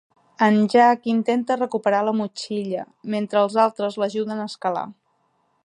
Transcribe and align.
En 0.45 0.55
Jack 0.73 1.03
intenta 1.11 1.57
recuperar 1.59 1.99
la 2.07 2.13
motxilla, 2.21 2.85
mentre 3.17 3.39
els 3.45 3.59
altres 3.67 3.99
l'ajuden 4.05 4.43
a 4.43 4.49
escalar. 4.53 4.87